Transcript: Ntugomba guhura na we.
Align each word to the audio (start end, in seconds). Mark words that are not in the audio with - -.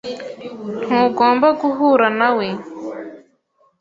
Ntugomba 0.85 1.47
guhura 1.59 2.07
na 2.19 2.29
we. 2.37 2.47